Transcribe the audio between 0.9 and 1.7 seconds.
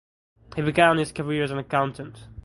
his career as an